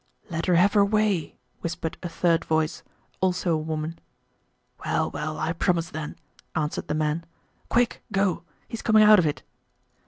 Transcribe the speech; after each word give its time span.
"Let 0.31 0.47
her 0.47 0.55
have 0.55 0.73
her 0.73 0.83
way," 0.83 1.37
whispered 1.59 1.95
a 2.01 2.09
third 2.09 2.43
voice, 2.43 2.81
also 3.19 3.51
a 3.53 3.57
woman. 3.57 3.99
"Well, 4.83 5.11
well, 5.11 5.37
I 5.37 5.53
promise, 5.53 5.91
then," 5.91 6.15
answered 6.55 6.87
the 6.87 6.95
man. 6.95 7.23
"Quick, 7.69 8.01
go! 8.11 8.41
He 8.67 8.73
is 8.73 8.81
coming 8.81 9.03
out 9.03 9.19
of 9.19 9.27
it." 9.27 9.43